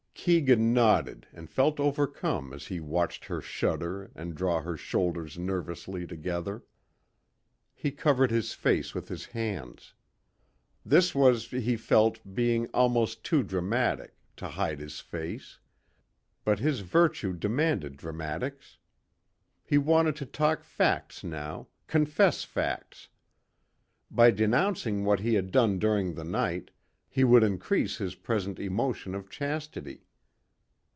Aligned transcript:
Keegan 0.23 0.71
nodded 0.71 1.25
and 1.33 1.49
felt 1.49 1.79
overcome 1.79 2.53
as 2.53 2.67
he 2.67 2.79
watched 2.79 3.25
her 3.25 3.41
shudder 3.41 4.11
and 4.13 4.35
draw 4.35 4.61
her 4.61 4.77
shoulders 4.77 5.39
nervously 5.39 6.05
together. 6.05 6.63
He 7.73 7.89
covered 7.89 8.29
his 8.29 8.53
face 8.53 8.93
with 8.93 9.07
his 9.07 9.25
hands. 9.25 9.95
This 10.85 11.15
was, 11.15 11.47
he 11.49 11.75
felt, 11.75 12.19
being 12.35 12.67
almost 12.67 13.23
too 13.23 13.41
dramatic 13.41 14.13
to 14.35 14.47
hide 14.49 14.79
his 14.79 14.99
face. 14.99 15.57
But 16.45 16.59
his 16.59 16.81
virtue 16.81 17.33
demanded 17.33 17.97
dramatics. 17.97 18.77
He 19.63 19.79
wanted 19.79 20.15
to 20.17 20.27
talk 20.27 20.63
facts 20.63 21.23
now, 21.23 21.67
confess 21.87 22.43
facts. 22.43 23.09
By 24.11 24.29
denouncing 24.29 25.03
what 25.03 25.21
he 25.21 25.33
had 25.33 25.49
done 25.51 25.79
during 25.79 26.13
the 26.13 26.23
night 26.23 26.69
he 27.09 27.23
would 27.23 27.43
increase 27.43 27.97
his 27.97 28.13
present 28.13 28.59
emotion 28.59 29.15
of 29.15 29.27
chastity. 29.27 30.05